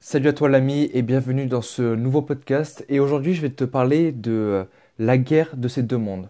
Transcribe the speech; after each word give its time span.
Salut 0.00 0.28
à 0.28 0.32
toi 0.32 0.48
l'ami 0.48 0.90
et 0.92 1.02
bienvenue 1.02 1.46
dans 1.46 1.62
ce 1.62 1.94
nouveau 1.94 2.22
podcast. 2.22 2.84
Et 2.88 3.00
aujourd'hui 3.00 3.34
je 3.34 3.40
vais 3.40 3.50
te 3.50 3.64
parler 3.64 4.12
de 4.12 4.30
euh, 4.30 4.64
la 4.98 5.16
guerre 5.16 5.56
de 5.56 5.66
ces 5.68 5.82
deux 5.82 5.96
mondes. 5.96 6.28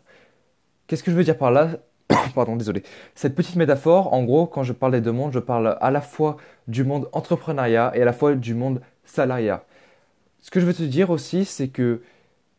Qu'est-ce 0.86 1.02
que 1.02 1.10
je 1.10 1.16
veux 1.16 1.24
dire 1.24 1.36
par 1.36 1.50
là 1.50 1.78
Pardon, 2.34 2.56
désolé. 2.56 2.82
Cette 3.14 3.34
petite 3.34 3.56
métaphore, 3.56 4.12
en 4.12 4.22
gros, 4.22 4.46
quand 4.46 4.62
je 4.62 4.72
parle 4.72 4.92
des 4.92 5.00
deux 5.00 5.12
mondes, 5.12 5.32
je 5.32 5.38
parle 5.40 5.76
à 5.80 5.90
la 5.90 6.00
fois 6.00 6.36
du 6.68 6.84
monde 6.84 7.08
entrepreneuriat 7.12 7.92
et 7.94 8.02
à 8.02 8.04
la 8.04 8.12
fois 8.12 8.34
du 8.34 8.54
monde 8.54 8.80
salariat. 9.04 9.64
Ce 10.40 10.50
que 10.50 10.60
je 10.60 10.66
veux 10.66 10.74
te 10.74 10.82
dire 10.82 11.10
aussi, 11.10 11.44
c'est 11.44 11.68
que 11.68 12.02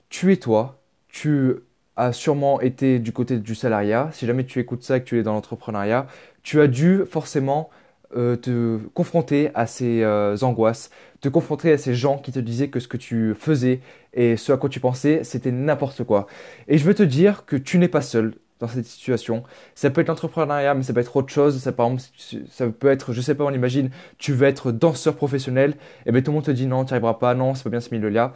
tu 0.10 0.34
es 0.34 0.38
toi, 0.38 0.80
tu 1.08 1.56
as 1.96 2.12
sûrement 2.12 2.60
été 2.62 3.00
du 3.00 3.12
côté 3.14 3.38
du 3.40 3.56
salariat. 3.56 4.10
Si 4.12 4.26
jamais 4.26 4.46
tu 4.46 4.60
écoutes 4.60 4.84
ça 4.84 4.98
et 4.98 5.00
que 5.02 5.06
tu 5.06 5.20
es 5.20 5.24
dans 5.24 5.34
l'entrepreneuriat, 5.34 6.08
tu 6.44 6.60
as 6.62 6.68
dû 6.68 7.04
forcément 7.06 7.70
euh, 8.16 8.36
te 8.36 8.78
confronter 8.94 9.52
à 9.56 9.68
ces 9.68 10.02
euh, 10.04 10.38
angoisses, 10.42 10.90
te 11.22 11.30
confronter 11.30 11.72
à 11.72 11.78
ces 11.78 11.94
gens 11.94 12.18
qui 12.18 12.32
te 12.32 12.40
disaient 12.40 12.70
que 12.70 12.80
ce 12.80 12.88
que 12.88 12.98
tu 12.98 13.34
faisais 13.36 13.82
et 14.14 14.38
ce 14.38 14.52
à 14.52 14.58
quoi 14.58 14.70
tu 14.70 14.80
pensais, 14.80 15.24
c'était 15.24 15.52
n'importe 15.52 16.04
quoi. 16.04 16.28
Et 16.68 16.78
je 16.78 16.86
veux 16.86 16.94
te 16.94 17.04
dire 17.04 17.46
que 17.46 17.56
tu 17.56 17.78
n'es 17.78 17.88
pas 17.88 18.02
seul 18.02 18.34
dans 18.60 18.68
cette 18.68 18.86
situation. 18.86 19.44
Ça 19.76 19.90
peut 19.90 20.02
être 20.02 20.08
l'entrepreneuriat, 20.08 20.74
mais 20.76 20.84
ça 20.84 20.94
peut 20.94 21.02
être 21.02 21.16
autre 21.16 21.32
chose. 21.32 21.60
Ça, 21.60 21.72
par 21.72 21.88
exemple, 21.88 22.04
ça 22.50 22.68
peut 22.68 22.88
être, 22.88 23.12
je 23.12 23.22
sais 23.22 23.36
pas, 23.36 23.44
on 23.44 23.52
imagine, 23.52 23.90
tu 24.18 24.32
veux 24.32 24.48
être 24.48 24.72
danseur 24.72 25.16
professionnel, 25.16 25.76
et 26.06 26.12
bien 26.12 26.22
tout 26.22 26.32
le 26.32 26.36
monde 26.36 26.46
te 26.46 26.52
dit 26.52 26.68
non, 26.68 26.86
tu 26.86 26.94
n'y 26.94 26.94
arriveras 26.94 27.16
pas, 27.16 27.36
non, 27.36 27.54
c'est 27.54 27.64
pas 27.64 27.70
bien 27.70 27.82
ce 27.82 27.94
milieu-là. 27.94 28.34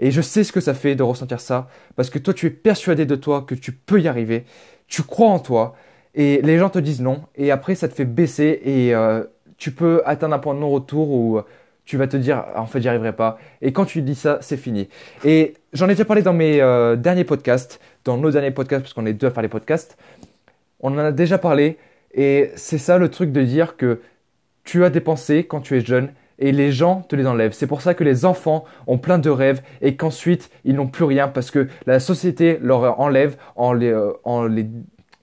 Et 0.00 0.10
je 0.10 0.20
sais 0.20 0.44
ce 0.44 0.52
que 0.52 0.60
ça 0.60 0.74
fait 0.74 0.96
de 0.96 1.02
ressentir 1.02 1.40
ça, 1.40 1.68
parce 1.94 2.10
que 2.10 2.18
toi, 2.18 2.34
tu 2.34 2.46
es 2.46 2.50
persuadé 2.50 3.06
de 3.06 3.16
toi 3.16 3.42
que 3.42 3.54
tu 3.54 3.72
peux 3.72 4.00
y 4.00 4.08
arriver, 4.08 4.44
tu 4.88 5.02
crois 5.02 5.28
en 5.28 5.38
toi, 5.38 5.74
et 6.14 6.40
les 6.42 6.58
gens 6.58 6.70
te 6.70 6.78
disent 6.78 7.00
non, 7.00 7.22
et 7.36 7.50
après 7.50 7.74
ça 7.74 7.88
te 7.88 7.94
fait 7.94 8.04
baisser 8.04 8.60
et 8.64 8.94
euh, 8.94 9.24
tu 9.58 9.72
peux 9.72 10.02
atteindre 10.04 10.34
un 10.34 10.38
point 10.38 10.54
de 10.54 10.60
non-retour 10.60 11.10
où 11.10 11.40
tu 11.84 11.96
vas 11.96 12.06
te 12.06 12.16
dire 12.16 12.44
en 12.56 12.66
fait 12.66 12.80
j'y 12.80 12.88
arriverai 12.88 13.12
pas. 13.12 13.38
Et 13.62 13.72
quand 13.72 13.84
tu 13.84 14.02
dis 14.02 14.14
ça, 14.14 14.38
c'est 14.40 14.56
fini. 14.56 14.88
Et 15.24 15.54
j'en 15.72 15.86
ai 15.86 15.92
déjà 15.92 16.04
parlé 16.04 16.22
dans 16.22 16.32
mes 16.32 16.60
euh, 16.60 16.96
derniers 16.96 17.24
podcasts, 17.24 17.80
dans 18.04 18.16
nos 18.16 18.30
derniers 18.30 18.50
podcasts, 18.50 18.82
parce 18.82 18.94
qu'on 18.94 19.06
est 19.06 19.12
deux 19.12 19.26
à 19.28 19.30
faire 19.30 19.42
les 19.42 19.48
podcasts. 19.48 19.96
On 20.80 20.92
en 20.94 20.98
a 20.98 21.12
déjà 21.12 21.36
parlé, 21.38 21.78
et 22.14 22.50
c'est 22.56 22.78
ça 22.78 22.98
le 22.98 23.08
truc 23.08 23.32
de 23.32 23.42
dire 23.42 23.76
que 23.76 24.00
tu 24.64 24.84
as 24.84 24.90
des 24.90 25.00
pensées 25.00 25.44
quand 25.44 25.60
tu 25.60 25.76
es 25.76 25.80
jeune 25.80 26.10
et 26.38 26.52
les 26.52 26.72
gens 26.72 27.02
te 27.02 27.14
les 27.14 27.26
enlèvent. 27.26 27.52
C'est 27.52 27.66
pour 27.66 27.82
ça 27.82 27.94
que 27.94 28.02
les 28.02 28.24
enfants 28.24 28.64
ont 28.86 28.98
plein 28.98 29.18
de 29.18 29.30
rêves 29.30 29.62
et 29.82 29.96
qu'ensuite 29.96 30.50
ils 30.64 30.74
n'ont 30.74 30.86
plus 30.86 31.04
rien 31.04 31.28
parce 31.28 31.50
que 31.50 31.68
la 31.86 32.00
société 32.00 32.58
leur 32.62 32.98
enlève 32.98 33.36
euh, 33.58 34.12
en 34.24 34.44
les 34.44 34.66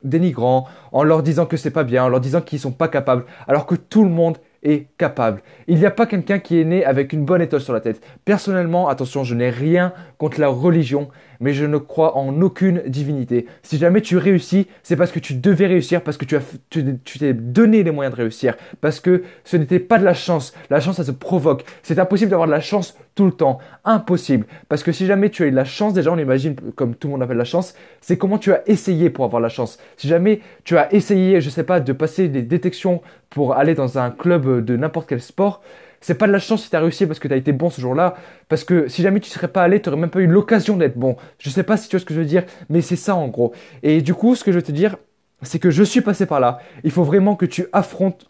dénigrant, 0.10 0.68
en 0.92 1.04
leur 1.04 1.24
disant 1.24 1.46
que 1.46 1.58
c'est 1.58 1.72
pas 1.72 1.84
bien, 1.84 2.04
en 2.04 2.10
leur 2.10 2.22
disant 2.22 2.42
qu'ils 2.42 2.60
sont 2.60 2.72
pas 2.72 2.88
capables, 2.88 3.26
alors 3.48 3.66
que 3.66 3.76
tout 3.76 4.04
le 4.04 4.10
monde 4.10 4.38
est 4.64 4.88
capable. 4.98 5.42
Il 5.68 5.78
n'y 5.78 5.86
a 5.86 5.92
pas 5.92 6.06
quelqu'un 6.06 6.40
qui 6.40 6.60
est 6.60 6.66
né 6.66 6.84
avec 6.84 7.14
une 7.14 7.26
bonne 7.26 7.42
étoile 7.42 7.62
sur 7.62 7.74
la 7.74 7.80
tête. 7.80 8.02
Personnellement, 8.26 8.90
attention, 8.90 9.24
je 9.24 9.36
n'ai 9.36 9.50
rien 9.50 9.94
contre 10.18 10.40
la 10.40 10.48
religion, 10.48 11.10
mais 11.40 11.54
je 11.54 11.66
ne 11.66 11.78
crois 11.78 12.18
en 12.18 12.42
aucune 12.42 12.82
divinité. 12.88 13.48
Si 13.64 13.78
jamais 13.78 14.02
tu 14.02 14.18
réussis, 14.18 14.68
c'est 14.84 14.96
parce 14.96 15.12
que 15.12 15.20
tu 15.20 15.34
devais 15.36 15.68
réussir, 15.68 16.02
parce 16.02 16.18
que 16.18 16.26
tu 16.26 16.36
as, 16.36 16.42
tu 16.70 17.20
t'es 17.20 17.34
donné 17.34 17.84
les 17.84 17.92
moyens 17.92 18.16
de 18.16 18.22
réussir, 18.22 18.56
parce 18.82 19.00
que 19.00 19.24
ce 19.44 19.58
n'était 19.58 19.80
pas 19.80 20.00
de 20.00 20.06
la 20.06 20.14
chance. 20.14 20.54
La 20.70 20.80
chance, 20.80 20.98
ça 20.98 21.04
se 21.04 21.12
provoque. 21.12 21.64
C'est 21.84 22.00
impossible 22.00 22.32
d'avoir 22.32 22.48
de 22.48 22.54
la 22.54 22.62
chance 22.62 22.98
tout 23.16 23.26
le 23.26 23.32
temps. 23.32 23.60
Impossible. 23.86 24.46
Parce 24.70 24.84
que 24.84 24.92
si 24.92 25.06
jamais 25.06 25.30
tu 25.30 25.44
as 25.44 25.48
eu 25.48 25.52
de 25.52 25.56
la 25.56 25.66
chance, 25.66 25.94
déjà 25.94 26.12
on 26.12 26.18
imagine 26.18 26.56
comme 26.76 26.96
tout 26.96 27.08
le 27.08 27.14
monde 27.14 27.24
appelle 27.24 27.38
la 27.38 27.44
chance, 27.44 27.74
c'est 28.02 28.18
comment 28.18 28.38
tu 28.38 28.54
as 28.54 28.62
essayé 28.68 29.10
pour 29.10 29.26
avoir 29.26 29.42
la 29.42 29.50
chance. 29.50 29.80
Si 29.98 30.08
jamais 30.08 30.42
tu 30.64 30.78
as 30.78 30.94
essayé, 30.94 31.42
je 31.42 31.50
sais 31.50 31.64
pas, 31.64 31.80
de 31.80 31.94
passer 31.94 32.28
des 32.28 32.42
détections 32.42 33.02
pour 33.30 33.56
aller 33.56 33.76
dans 33.76 33.98
un 33.98 34.12
club 34.12 34.64
de 34.64 34.78
n'importe 34.78 35.10
quel 35.10 35.22
sport, 35.22 35.62
c'est 36.08 36.16
pas 36.16 36.28
de 36.28 36.32
la 36.32 36.40
chance 36.40 36.64
si 36.64 36.70
tu 36.70 36.76
as 36.78 36.80
réussi 36.80 37.06
parce 37.06 37.20
que 37.20 37.28
tu 37.28 37.34
as 37.34 37.38
été 37.38 37.52
bon 37.52 37.70
ce 37.70 37.82
jour-là. 37.82 38.16
Parce 38.48 38.64
que 38.64 38.88
si 38.88 39.02
jamais 39.02 39.20
tu 39.20 39.30
serais 39.30 39.50
pas 39.50 39.62
allé, 39.62 39.82
tu 39.82 39.90
n'aurais 39.90 40.00
même 40.00 40.10
pas 40.10 40.22
eu 40.22 40.26
l'occasion 40.26 40.78
d'être 40.78 40.98
bon. 40.98 41.18
Je 41.38 41.50
sais 41.50 41.64
pas 41.64 41.76
si 41.76 41.90
tu 41.90 41.98
vois 41.98 42.00
ce 42.00 42.06
que 42.06 42.14
je 42.14 42.20
veux 42.20 42.26
dire, 42.26 42.46
mais 42.70 42.80
c'est 42.80 42.96
ça 42.96 43.14
en 43.14 43.28
gros. 43.28 43.52
Et 43.84 44.02
du 44.02 44.14
coup, 44.14 44.34
ce 44.34 44.46
que 44.46 44.54
je 44.54 44.56
veux 44.56 44.64
te 44.64 44.72
dire, 44.72 44.96
c'est 45.42 45.60
que 45.60 45.70
je 45.70 45.84
suis 45.84 46.00
passé 46.00 46.26
par 46.26 46.40
là. 46.40 46.60
Il 46.86 46.92
faut 46.92 47.04
vraiment 47.04 47.36
que 47.36 47.46
tu 47.46 47.66
affrontes 47.74 48.30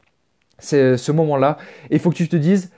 ce 0.57 1.11
moment-là. 1.11 1.59
Et 1.91 1.97
il 1.97 1.99
faut 1.99 2.09
que 2.09 2.15
tu 2.15 2.27
te 2.27 2.35
dises, 2.35 2.71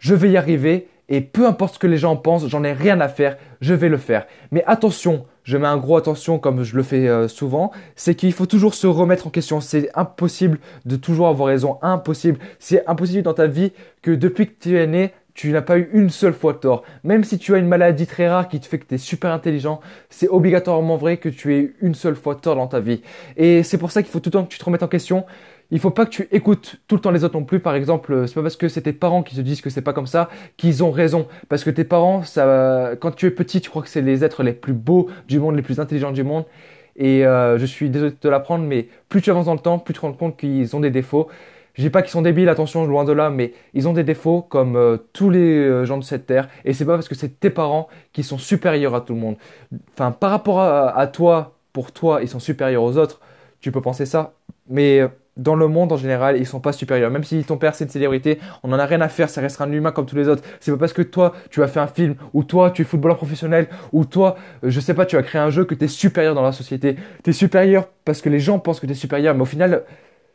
je 0.00 0.16
vais 0.16 0.32
y 0.32 0.36
arriver. 0.36 0.88
Et 1.08 1.20
peu 1.20 1.46
importe 1.46 1.74
ce 1.74 1.78
que 1.78 1.86
les 1.86 1.96
gens 1.96 2.16
pensent, 2.16 2.48
j'en 2.48 2.64
ai 2.64 2.72
rien 2.72 3.00
à 3.00 3.06
faire, 3.06 3.36
je 3.60 3.72
vais 3.72 3.88
le 3.88 3.98
faire. 3.98 4.26
Mais 4.50 4.64
attention, 4.66 5.26
je 5.50 5.56
mets 5.56 5.66
un 5.66 5.78
gros 5.78 5.96
attention 5.96 6.38
comme 6.38 6.62
je 6.62 6.76
le 6.76 6.84
fais 6.84 7.08
euh, 7.08 7.26
souvent, 7.26 7.72
c'est 7.96 8.14
qu'il 8.14 8.32
faut 8.32 8.46
toujours 8.46 8.74
se 8.74 8.86
remettre 8.86 9.26
en 9.26 9.30
question. 9.30 9.60
C'est 9.60 9.90
impossible 9.96 10.60
de 10.84 10.94
toujours 10.94 11.26
avoir 11.26 11.48
raison, 11.48 11.78
impossible. 11.82 12.38
C'est 12.60 12.86
impossible 12.86 13.22
dans 13.22 13.34
ta 13.34 13.48
vie 13.48 13.72
que 14.00 14.12
depuis 14.12 14.46
que 14.46 14.54
tu 14.60 14.78
es 14.78 14.86
né, 14.86 15.12
tu 15.34 15.50
n'as 15.52 15.62
pas 15.62 15.78
eu 15.78 15.88
une 15.92 16.10
seule 16.10 16.32
fois 16.32 16.54
tort. 16.54 16.82
Même 17.04 17.24
si 17.24 17.38
tu 17.38 17.54
as 17.54 17.58
une 17.58 17.68
maladie 17.68 18.06
très 18.06 18.28
rare 18.28 18.48
qui 18.48 18.60
te 18.60 18.66
fait 18.66 18.78
que 18.78 18.86
tu 18.86 18.94
es 18.94 18.98
super 18.98 19.32
intelligent, 19.32 19.80
c'est 20.08 20.28
obligatoirement 20.28 20.96
vrai 20.96 21.16
que 21.16 21.28
tu 21.28 21.54
aies 21.54 21.72
une 21.80 21.94
seule 21.94 22.16
fois 22.16 22.34
tort 22.34 22.56
dans 22.56 22.66
ta 22.66 22.80
vie. 22.80 23.02
Et 23.36 23.62
c'est 23.62 23.78
pour 23.78 23.90
ça 23.90 24.02
qu'il 24.02 24.10
faut 24.10 24.20
tout 24.20 24.30
le 24.30 24.32
temps 24.32 24.44
que 24.44 24.52
tu 24.52 24.58
te 24.58 24.64
remettes 24.64 24.82
en 24.82 24.88
question. 24.88 25.24
Il 25.70 25.78
faut 25.78 25.90
pas 25.90 26.04
que 26.04 26.10
tu 26.10 26.28
écoutes 26.32 26.80
tout 26.88 26.96
le 26.96 27.00
temps 27.00 27.12
les 27.12 27.22
autres 27.22 27.38
non 27.38 27.44
plus. 27.44 27.60
Par 27.60 27.74
exemple, 27.74 28.12
euh, 28.12 28.26
c'est 28.26 28.34
pas 28.34 28.42
parce 28.42 28.56
que 28.56 28.68
c'est 28.68 28.82
tes 28.82 28.92
parents 28.92 29.22
qui 29.22 29.36
te 29.36 29.40
disent 29.40 29.60
que 29.60 29.70
c'est 29.70 29.82
pas 29.82 29.92
comme 29.92 30.06
ça 30.08 30.28
qu'ils 30.56 30.82
ont 30.82 30.90
raison. 30.90 31.28
Parce 31.48 31.62
que 31.62 31.70
tes 31.70 31.84
parents, 31.84 32.22
ça, 32.22 32.92
quand 33.00 33.12
tu 33.12 33.26
es 33.26 33.30
petit, 33.30 33.60
tu 33.60 33.70
crois 33.70 33.82
que 33.82 33.88
c'est 33.88 34.02
les 34.02 34.24
êtres 34.24 34.42
les 34.42 34.52
plus 34.52 34.72
beaux 34.72 35.08
du 35.28 35.38
monde, 35.38 35.54
les 35.56 35.62
plus 35.62 35.78
intelligents 35.78 36.12
du 36.12 36.24
monde. 36.24 36.44
Et 36.96 37.24
euh, 37.24 37.56
je 37.56 37.66
suis 37.66 37.88
désolé 37.88 38.10
de 38.10 38.16
te 38.16 38.28
l'apprendre, 38.28 38.64
mais 38.64 38.88
plus 39.08 39.22
tu 39.22 39.30
avances 39.30 39.46
dans 39.46 39.54
le 39.54 39.60
temps, 39.60 39.78
plus 39.78 39.94
tu 39.94 40.00
te 40.00 40.06
rends 40.06 40.12
compte 40.12 40.36
qu'ils 40.36 40.74
ont 40.74 40.80
des 40.80 40.90
défauts. 40.90 41.28
Je 41.74 41.82
dis 41.82 41.90
pas 41.90 42.02
qu'ils 42.02 42.10
sont 42.10 42.22
débiles, 42.22 42.48
attention, 42.48 42.84
loin 42.84 43.04
de 43.04 43.12
là, 43.12 43.30
mais 43.30 43.52
ils 43.74 43.88
ont 43.88 43.92
des 43.92 44.04
défauts 44.04 44.42
comme 44.42 44.76
euh, 44.76 44.96
tous 45.12 45.30
les 45.30 45.84
gens 45.84 45.98
de 45.98 46.04
cette 46.04 46.26
terre. 46.26 46.48
Et 46.64 46.72
c'est 46.72 46.84
pas 46.84 46.94
parce 46.94 47.08
que 47.08 47.14
c'est 47.14 47.40
tes 47.40 47.50
parents 47.50 47.88
qui 48.12 48.22
sont 48.22 48.38
supérieurs 48.38 48.94
à 48.94 49.00
tout 49.00 49.14
le 49.14 49.20
monde. 49.20 49.36
Enfin, 49.94 50.12
par 50.12 50.30
rapport 50.30 50.60
à, 50.60 51.06
toi, 51.06 51.54
pour 51.72 51.92
toi, 51.92 52.20
ils 52.22 52.28
sont 52.28 52.40
supérieurs 52.40 52.82
aux 52.82 52.96
autres. 52.96 53.20
Tu 53.60 53.72
peux 53.72 53.80
penser 53.80 54.06
ça, 54.06 54.32
mais 54.68 55.06
dans 55.36 55.54
le 55.54 55.68
monde 55.68 55.92
en 55.92 55.96
général, 55.96 56.36
ils 56.36 56.46
sont 56.46 56.60
pas 56.60 56.72
supérieurs. 56.72 57.10
Même 57.10 57.24
si 57.24 57.42
ton 57.44 57.56
père 57.56 57.74
c'est 57.74 57.84
une 57.84 57.90
célébrité, 57.90 58.38
on 58.62 58.68
n'en 58.68 58.78
a 58.78 58.86
rien 58.86 59.00
à 59.00 59.08
faire, 59.08 59.28
ça 59.28 59.40
restera 59.40 59.64
un 59.64 59.72
humain 59.72 59.92
comme 59.92 60.06
tous 60.06 60.16
les 60.16 60.28
autres. 60.28 60.42
C'est 60.60 60.70
pas 60.72 60.78
parce 60.78 60.92
que 60.92 61.02
toi 61.02 61.32
tu 61.50 61.62
as 61.62 61.68
fait 61.68 61.80
un 61.80 61.86
film, 61.86 62.14
ou 62.34 62.44
toi 62.44 62.70
tu 62.70 62.82
es 62.82 62.84
footballeur 62.84 63.16
professionnel, 63.16 63.68
ou 63.92 64.04
toi, 64.04 64.36
euh, 64.64 64.70
je 64.70 64.80
sais 64.80 64.94
pas, 64.94 65.06
tu 65.06 65.16
as 65.16 65.22
créé 65.22 65.40
un 65.40 65.50
jeu 65.50 65.64
que 65.64 65.74
tu 65.74 65.84
es 65.84 65.88
supérieur 65.88 66.34
dans 66.34 66.42
la 66.42 66.52
société. 66.52 66.96
Tu 67.24 67.30
es 67.30 67.32
supérieur 67.32 67.88
parce 68.04 68.20
que 68.20 68.28
les 68.28 68.40
gens 68.40 68.58
pensent 68.58 68.80
que 68.80 68.86
tu 68.86 68.92
es 68.92 68.96
supérieur, 68.96 69.34
mais 69.34 69.42
au 69.42 69.46
final, 69.46 69.84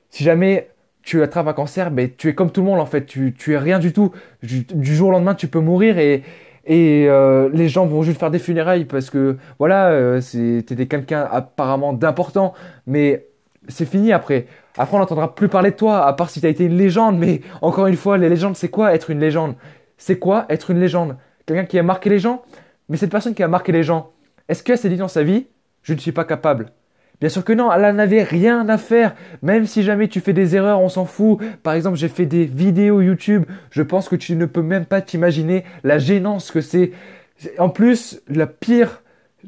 si 0.10 0.24
jamais 0.24 0.70
tu 1.06 1.22
attrapes 1.22 1.48
un 1.48 1.54
cancer, 1.54 1.92
ben, 1.92 2.10
tu 2.18 2.28
es 2.28 2.36
comme 2.36 2.52
tout 2.52 2.62
le 2.62 2.68
monde 2.68 2.80
en 2.80 2.86
fait, 2.88 3.06
tu, 3.06 3.34
tu 3.38 3.54
es 3.54 3.58
rien 3.58 3.78
du 3.78 3.94
tout. 3.94 4.12
Du, 4.42 4.66
jour 4.96 5.10
au 5.10 5.12
lendemain, 5.12 5.36
tu 5.36 5.48
peux 5.48 5.60
mourir 5.60 6.00
et, 6.00 6.24
euh, 6.68 7.48
les 7.54 7.70
gens 7.70 7.86
vont 7.86 8.02
juste 8.02 8.20
faire 8.20 8.32
des 8.32 8.40
funérailles 8.40 8.86
parce 8.86 9.12
que 9.12 9.38
voilà, 9.60 9.90
euh, 9.90 10.20
c'était 10.20 10.88
quelqu'un 10.88 11.30
apparemment 11.32 11.94
d'important, 11.94 12.56
mais 12.88 13.28
c'est 13.68 13.88
fini 13.88 14.12
après. 14.12 14.48
Après, 14.78 14.98
on 14.98 15.00
n'entendra 15.00 15.36
plus 15.36 15.48
parler 15.48 15.72
de 15.72 15.76
toi, 15.76 16.06
à 16.08 16.14
part 16.14 16.32
si 16.32 16.42
tu 16.42 16.48
as 16.48 16.50
été 16.50 16.66
une 16.66 16.76
légende. 16.76 17.18
Mais 17.20 17.42
encore 17.62 17.86
une 17.86 17.96
fois, 17.96 18.18
les 18.18 18.28
légendes, 18.28 18.56
c'est 18.56 18.70
quoi 18.70 18.94
être 18.96 19.12
une 19.12 19.20
légende? 19.20 19.54
C'est 19.98 20.18
quoi 20.18 20.46
être 20.50 20.72
une 20.72 20.80
légende? 20.80 21.18
Quelqu'un 21.46 21.66
qui 21.66 21.78
a 21.78 21.84
marqué 21.84 22.10
les 22.10 22.20
gens? 22.20 22.42
Mais 22.90 22.98
cette 22.98 23.12
personne 23.12 23.36
qui 23.36 23.44
a 23.44 23.48
marqué 23.48 23.72
les 23.72 23.84
gens, 23.84 24.12
est-ce 24.50 24.64
qu'elle 24.64 24.78
s'est 24.78 24.90
dit 24.90 24.98
dans 24.98 25.08
sa 25.08 25.24
vie, 25.24 25.48
je 25.84 25.94
ne 25.94 26.00
suis 26.00 26.12
pas 26.12 26.26
capable 26.26 26.72
Bien 27.20 27.30
sûr 27.30 27.44
que 27.44 27.54
non, 27.54 27.72
elle 27.72 27.96
n'avait 27.96 28.24
rien 28.24 28.68
à 28.70 28.78
faire. 28.78 29.16
Même 29.42 29.66
si 29.66 29.84
jamais 29.84 30.08
tu 30.08 30.20
fais 30.20 30.34
des 30.34 30.56
erreurs, 30.56 30.82
on 30.82 30.90
s'en 30.90 31.06
fout. 31.06 31.40
Par 31.64 31.74
exemple, 31.74 31.98
j'ai 31.98 32.10
fait 32.10 32.26
des 32.26 32.46
vidéos 32.46 33.02
YouTube. 33.02 33.46
Je 33.72 33.82
pense 33.82 34.10
que 34.10 34.16
tu 34.16 34.36
ne 34.36 34.46
peux 34.46 34.62
même 34.62 34.86
pas 34.86 35.02
t'imaginer 35.02 35.64
la 35.84 35.98
gênance 35.98 36.52
que 36.52 36.62
c'est. 36.62 36.92
En 37.58 37.70
plus, 37.70 38.22
la 38.28 38.48
pire 38.48 39.02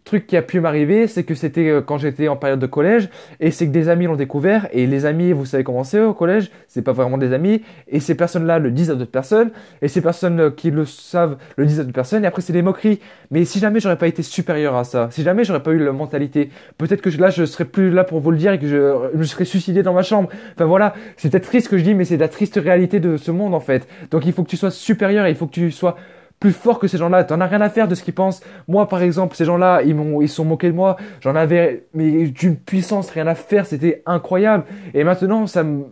truc 0.03 0.27
qui 0.27 0.37
a 0.37 0.41
pu 0.41 0.59
m'arriver, 0.59 1.07
c'est 1.07 1.23
que 1.23 1.35
c'était 1.35 1.69
euh, 1.69 1.81
quand 1.81 1.97
j'étais 1.97 2.27
en 2.27 2.35
période 2.35 2.59
de 2.59 2.65
collège, 2.67 3.09
et 3.39 3.51
c'est 3.51 3.65
que 3.67 3.71
des 3.71 3.89
amis 3.89 4.05
l'ont 4.05 4.15
découvert, 4.15 4.67
et 4.71 4.87
les 4.87 5.05
amis, 5.05 5.31
vous 5.31 5.45
savez 5.45 5.63
comment 5.63 5.83
c'est 5.83 6.01
au 6.01 6.13
collège, 6.13 6.51
c'est 6.67 6.81
pas 6.81 6.91
vraiment 6.91 7.17
des 7.17 7.33
amis, 7.33 7.61
et 7.87 7.99
ces 7.99 8.15
personnes-là 8.15 8.59
le 8.59 8.71
disent 8.71 8.91
à 8.91 8.95
d'autres 8.95 9.11
personnes, 9.11 9.51
et 9.81 9.87
ces 9.87 10.01
personnes 10.01 10.39
euh, 10.39 10.49
qui 10.49 10.71
le 10.71 10.85
savent 10.85 11.37
le 11.55 11.65
disent 11.65 11.79
à 11.79 11.83
d'autres 11.83 11.93
personnes, 11.93 12.23
et 12.23 12.27
après 12.27 12.41
c'est 12.41 12.53
des 12.53 12.61
moqueries. 12.61 12.99
Mais 13.31 13.45
si 13.45 13.59
jamais 13.59 13.79
j'aurais 13.79 13.97
pas 13.97 14.07
été 14.07 14.23
supérieur 14.23 14.75
à 14.75 14.83
ça, 14.83 15.09
si 15.11 15.23
jamais 15.23 15.43
j'aurais 15.43 15.63
pas 15.63 15.71
eu 15.71 15.83
la 15.83 15.91
mentalité, 15.91 16.49
peut-être 16.77 17.01
que 17.01 17.09
là 17.21 17.29
je 17.29 17.45
serais 17.45 17.65
plus 17.65 17.91
là 17.91 18.03
pour 18.03 18.19
vous 18.19 18.31
le 18.31 18.37
dire 18.37 18.53
et 18.53 18.59
que 18.59 18.67
je, 18.67 19.09
je 19.13 19.17
me 19.17 19.23
serais 19.23 19.45
suicidé 19.45 19.83
dans 19.83 19.93
ma 19.93 20.03
chambre. 20.03 20.29
Enfin 20.55 20.65
voilà, 20.65 20.93
c'est 21.15 21.29
peut-être 21.29 21.47
triste 21.47 21.69
que 21.69 21.77
je 21.77 21.83
dis, 21.83 21.93
mais 21.93 22.05
c'est 22.05 22.17
la 22.17 22.27
triste 22.27 22.59
réalité 22.61 22.99
de 22.99 23.17
ce 23.17 23.31
monde 23.31 23.53
en 23.53 23.59
fait. 23.59 23.87
Donc 24.11 24.25
il 24.25 24.33
faut 24.33 24.43
que 24.43 24.49
tu 24.49 24.57
sois 24.57 24.71
supérieur, 24.71 25.25
et 25.25 25.29
il 25.29 25.35
faut 25.35 25.47
que 25.47 25.53
tu 25.53 25.71
sois 25.71 25.97
plus 26.39 26.51
fort 26.51 26.79
que 26.79 26.87
ces 26.87 26.97
gens-là. 26.97 27.23
T'en 27.23 27.41
as 27.41 27.47
rien 27.47 27.61
à 27.61 27.69
faire 27.69 27.87
de 27.87 27.95
ce 27.95 28.03
qu'ils 28.03 28.13
pensent. 28.13 28.41
Moi, 28.67 28.87
par 28.87 29.01
exemple, 29.01 29.35
ces 29.35 29.45
gens-là, 29.45 29.81
ils 29.83 29.95
m'ont, 29.95 30.21
ils 30.21 30.29
sont 30.29 30.45
moqués 30.45 30.69
de 30.69 30.75
moi. 30.75 30.97
J'en 31.21 31.35
avais, 31.35 31.85
mais 31.93 32.27
d'une 32.27 32.55
puissance, 32.55 33.09
rien 33.09 33.27
à 33.27 33.35
faire. 33.35 33.65
C'était 33.65 34.03
incroyable. 34.05 34.65
Et 34.93 35.03
maintenant, 35.03 35.47
ça 35.47 35.63
me, 35.63 35.85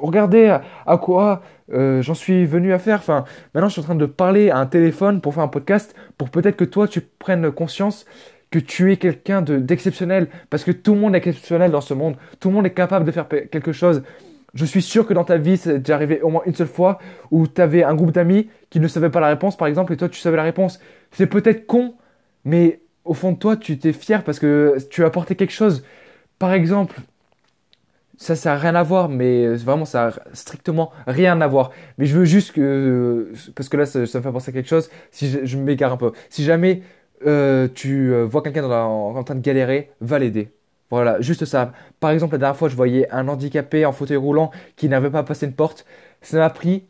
regardez 0.00 0.56
à, 0.86 0.96
quoi 0.98 1.42
euh, 1.72 2.02
j'en 2.02 2.14
suis 2.14 2.44
venu 2.44 2.72
à 2.72 2.78
faire. 2.78 2.98
Enfin, 2.98 3.24
maintenant, 3.54 3.68
je 3.68 3.74
suis 3.74 3.80
en 3.82 3.84
train 3.84 3.94
de 3.94 4.06
parler 4.06 4.50
à 4.50 4.58
un 4.58 4.66
téléphone 4.66 5.20
pour 5.20 5.34
faire 5.34 5.44
un 5.44 5.48
podcast, 5.48 5.94
pour 6.18 6.30
peut-être 6.30 6.56
que 6.56 6.64
toi, 6.64 6.88
tu 6.88 7.00
prennes 7.00 7.50
conscience 7.52 8.04
que 8.50 8.58
tu 8.58 8.92
es 8.92 8.96
quelqu'un 8.96 9.42
de, 9.42 9.58
d'exceptionnel. 9.58 10.28
Parce 10.50 10.64
que 10.64 10.72
tout 10.72 10.94
le 10.94 11.00
monde 11.00 11.14
est 11.14 11.26
exceptionnel 11.26 11.70
dans 11.70 11.80
ce 11.80 11.94
monde. 11.94 12.16
Tout 12.40 12.48
le 12.48 12.54
monde 12.54 12.66
est 12.66 12.74
capable 12.74 13.04
de 13.04 13.12
faire 13.12 13.26
quelque 13.28 13.72
chose. 13.72 14.02
Je 14.54 14.64
suis 14.64 14.82
sûr 14.82 15.06
que 15.06 15.14
dans 15.14 15.24
ta 15.24 15.36
vie, 15.36 15.56
c'est 15.56 15.78
déjà 15.80 15.94
arrivé 15.96 16.20
au 16.22 16.30
moins 16.30 16.42
une 16.46 16.54
seule 16.54 16.68
fois 16.68 16.98
où 17.30 17.46
tu 17.46 17.60
avais 17.60 17.82
un 17.82 17.94
groupe 17.94 18.12
d'amis 18.12 18.48
qui 18.70 18.80
ne 18.80 18.88
savaient 18.88 19.10
pas 19.10 19.20
la 19.20 19.28
réponse, 19.28 19.56
par 19.56 19.68
exemple, 19.68 19.92
et 19.92 19.96
toi, 19.96 20.08
tu 20.08 20.20
savais 20.20 20.36
la 20.36 20.44
réponse. 20.44 20.80
C'est 21.10 21.26
peut-être 21.26 21.66
con, 21.66 21.94
mais 22.44 22.80
au 23.04 23.14
fond 23.14 23.32
de 23.32 23.38
toi, 23.38 23.56
tu 23.56 23.78
t'es 23.78 23.92
fier 23.92 24.22
parce 24.22 24.38
que 24.38 24.76
tu 24.90 25.02
as 25.02 25.06
apporté 25.06 25.34
quelque 25.34 25.52
chose. 25.52 25.84
Par 26.38 26.52
exemple, 26.52 27.00
ça, 28.16 28.36
ça 28.36 28.50
n'a 28.50 28.58
rien 28.58 28.74
à 28.76 28.82
voir, 28.82 29.08
mais 29.08 29.54
vraiment, 29.56 29.84
ça 29.84 30.06
n'a 30.06 30.14
strictement 30.34 30.92
rien 31.06 31.40
à 31.40 31.46
voir. 31.48 31.72
Mais 31.98 32.06
je 32.06 32.16
veux 32.16 32.24
juste 32.24 32.52
que, 32.52 33.32
parce 33.56 33.68
que 33.68 33.76
là, 33.76 33.86
ça, 33.86 34.00
me 34.00 34.06
fait 34.06 34.20
penser 34.22 34.50
à 34.50 34.52
quelque 34.52 34.68
chose, 34.68 34.88
si 35.10 35.28
je, 35.44 35.58
m'égare 35.58 35.92
un 35.92 35.96
peu. 35.96 36.12
Si 36.30 36.44
jamais 36.44 36.82
euh, 37.26 37.68
tu 37.74 38.12
euh, 38.12 38.24
vois 38.24 38.42
quelqu'un 38.42 38.64
en 38.70 39.24
train 39.24 39.34
de 39.34 39.40
galérer, 39.40 39.90
va 40.00 40.18
l'aider. 40.18 40.50
Voilà, 40.90 41.20
juste 41.20 41.44
ça. 41.44 41.72
Par 42.00 42.10
exemple, 42.10 42.34
la 42.34 42.38
dernière 42.38 42.56
fois, 42.56 42.68
je 42.68 42.76
voyais 42.76 43.10
un 43.10 43.28
handicapé 43.28 43.84
en 43.84 43.92
fauteuil 43.92 44.16
roulant 44.16 44.50
qui 44.76 44.88
n'avait 44.88 45.10
pas 45.10 45.22
passé 45.22 45.46
une 45.46 45.52
porte. 45.52 45.84
Ça 46.20 46.38
m'a 46.38 46.50
pris 46.50 46.84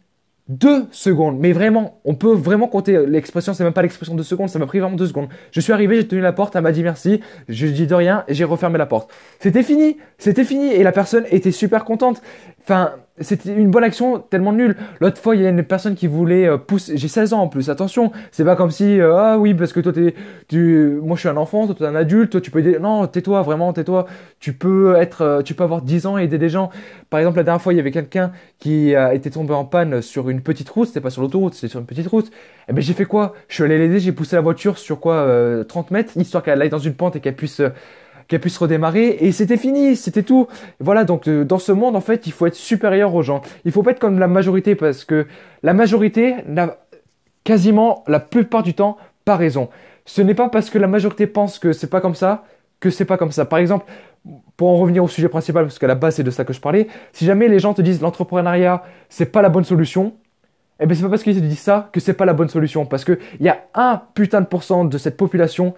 deux 0.49 0.87
secondes. 0.91 1.39
Mais 1.39 1.53
vraiment, 1.53 2.01
on 2.05 2.15
peut 2.15 2.35
vraiment 2.35 2.69
compter 2.69 3.07
l'expression, 3.07 3.55
c'est 3.55 3.65
même 3.65 3.73
pas 3.73 3.83
l'expression 3.83 4.15
de 4.15 4.23
secondes, 4.23 4.49
ça 4.49 4.59
m'a 4.59 4.67
pris 4.67 4.79
vraiment 4.79 4.97
deux 4.97 5.07
secondes. 5.07 5.29
Je 5.53 5.61
suis 5.61 5.73
arrivé, 5.73 5.97
j'ai 5.97 6.07
tenu 6.07 6.21
la 6.21 6.33
porte, 6.33 6.55
elle 6.57 6.63
m'a 6.63 6.73
dit 6.73 6.83
merci, 6.83 7.21
je 7.49 7.67
dis 7.67 7.87
de 7.87 7.95
rien 7.95 8.25
et 8.29 8.35
j'ai 8.35 8.45
refermé 8.45 8.79
la 8.79 8.87
porte. 8.87 9.11
C'était 9.41 9.63
fini, 9.63 9.97
c'était 10.19 10.45
fini 10.45 10.67
et 10.67 10.83
la 10.83 10.93
personne 10.93 11.25
était 11.31 11.53
super 11.53 11.85
contente. 11.85 12.21
Enfin, 12.63 12.93
c'était 13.21 13.55
une 13.55 13.71
bonne 13.71 13.85
action 13.85 14.19
tellement 14.19 14.53
nulle. 14.53 14.77
L'autre 15.01 15.19
fois, 15.19 15.37
il 15.37 15.43
y 15.43 15.47
a 15.47 15.49
une 15.49 15.63
personne 15.63 15.95
qui 15.95 16.09
voulait 16.09 16.49
euh, 16.49 16.59
pousser. 16.59 16.97
J'ai 16.97 17.07
16 17.07 17.33
ans 17.33 17.43
en 17.43 17.49
plus. 17.49 17.71
Attention, 17.71 18.11
c'est 18.33 18.45
pas 18.45 18.57
comme 18.57 18.73
si 18.73 19.01
euh, 19.01 19.15
ah 19.17 19.39
oui 19.39 19.55
parce 19.55 19.73
que 19.73 19.79
toi 19.79 19.93
t'es, 19.93 20.17
tu, 20.49 20.99
moi 21.01 21.15
je 21.15 21.21
suis 21.21 21.29
un 21.29 21.37
enfant, 21.37 21.67
toi 21.67 21.77
t'es 21.79 21.87
un 21.87 21.95
adulte, 21.95 22.33
toi 22.33 22.41
tu 22.41 22.51
peux 22.51 22.59
aider. 22.59 22.79
Non, 22.81 23.07
tais-toi 23.07 23.43
vraiment, 23.43 23.73
tais-toi. 23.73 24.07
Tu 24.41 24.53
peux 24.53 24.97
être, 24.97 25.23
euh, 25.23 25.43
tu 25.43 25.55
peux 25.55 25.63
avoir 25.63 25.83
10 25.83 26.07
ans 26.07 26.19
et 26.19 26.25
aider 26.25 26.39
des 26.39 26.49
gens. 26.49 26.71
Par 27.09 27.21
exemple, 27.21 27.37
la 27.37 27.45
dernière 27.45 27.63
fois, 27.63 27.73
il 27.73 27.77
y 27.77 27.81
avait 27.81 27.93
quelqu'un 27.93 28.33
qui 28.59 28.95
été 29.13 29.31
tombé 29.31 29.55
en 29.55 29.65
panne 29.65 30.03
sur 30.03 30.29
une 30.29 30.41
petite 30.41 30.69
route. 30.69 30.89
C'était 30.89 31.01
pas 31.01 31.11
sur 31.11 31.23
l'autoroute, 31.23 31.55
c'était 31.55 31.69
sur 31.69 31.79
une 31.79 31.87
petite 31.87 32.09
route. 32.09 32.33
Eh 32.69 32.73
ben 32.73 32.81
j'ai 32.81 32.95
fait 32.95 33.05
quoi? 33.05 33.35
Je 33.49 33.55
suis 33.55 33.63
allé 33.63 33.79
l'aider, 33.79 34.01
j'ai 34.01 34.13
poussé 34.13 34.35
la 34.35 34.43
voiture 34.43 34.79
sur 34.79 34.99
quoi 34.99 35.29
30 35.69 35.91
mètres, 35.93 36.17
histoire 36.17 36.43
qu'elle 36.43 36.61
aille 36.61 36.71
dans 36.71 36.79
une 36.79 36.95
pente 36.95 37.15
et 37.15 37.21
qu'elle 37.21 37.37
puisse 37.37 37.61
qu'elle 38.29 38.41
puisse 38.41 38.59
redémarrer 38.59 39.17
et 39.21 39.33
c'était 39.33 39.57
fini, 39.57 39.97
c'était 39.97 40.23
tout. 40.23 40.47
Voilà, 40.81 41.05
donc 41.05 41.29
euh, 41.29 41.45
dans 41.45 41.59
ce 41.59 41.73
monde 41.73 41.97
en 41.97 42.01
fait, 42.01 42.27
il 42.27 42.33
faut 42.33 42.47
être 42.47 42.55
supérieur 42.55 43.15
aux 43.15 43.23
gens. 43.23 43.43
Il 43.65 43.73
faut 43.73 43.83
pas 43.83 43.93
être 43.93 43.99
comme 43.99 44.19
la 44.19 44.29
majorité 44.29 44.75
parce 44.75 45.05
que 45.05 45.27
la 45.63 45.75
majorité 45.75 46.37
n'a 46.47 46.77
quasiment 47.45 48.05
la 48.07 48.21
plupart 48.21 48.63
du 48.63 48.75
temps 48.75 48.97
pas 49.25 49.37
raison. 49.37 49.69
Ce 50.07 50.23
n'est 50.23 50.35
pas 50.35 50.49
parce 50.49 50.71
que 50.71 50.79
la 50.79 50.87
majorité 50.87 51.27
pense 51.27 51.59
que 51.59 51.73
c'est 51.73 51.91
pas 51.91 52.01
comme 52.01 52.15
ça 52.15 52.45
que 52.81 52.91
c'est 52.91 53.07
pas 53.07 53.17
comme 53.17 53.33
ça. 53.33 53.47
Par 53.47 53.59
exemple, 53.59 53.87
pour 54.57 54.69
en 54.69 54.77
revenir 54.77 55.03
au 55.03 55.09
sujet 55.09 55.29
principal 55.29 55.65
parce 55.65 55.79
qu'à 55.79 55.87
la 55.87 55.95
base 55.95 56.17
c'est 56.17 56.23
de 56.23 56.31
ça 56.31 56.45
que 56.45 56.53
je 56.53 56.61
parlais, 56.61 56.89
si 57.13 57.25
jamais 57.25 57.49
les 57.49 57.59
gens 57.59 57.73
te 57.73 57.81
disent 57.81 58.01
l'entrepreneuriat, 58.03 58.83
c'est 59.09 59.27
pas 59.27 59.41
la 59.41 59.49
bonne 59.49 59.65
solution, 59.65 60.15
eh 60.81 60.87
bien, 60.87 60.97
c'est 60.97 61.03
pas 61.03 61.09
parce 61.09 61.23
qu'ils 61.23 61.37
te 61.37 61.41
disent 61.41 61.61
ça 61.61 61.89
que 61.93 62.01
c'est 62.01 62.15
pas 62.15 62.25
la 62.25 62.33
bonne 62.33 62.49
solution. 62.49 62.85
Parce 62.85 63.05
qu'il 63.05 63.19
y 63.41 63.49
a 63.49 63.65
un 63.75 64.03
putain 64.15 64.41
de 64.41 64.47
pourcent 64.47 64.85
de 64.85 64.99
cette 64.99 65.17
population 65.17 65.75